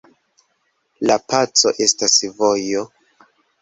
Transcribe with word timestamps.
La 1.11 1.19
paco 1.35 1.77
estas 1.89 2.19
vojo. 2.43 2.87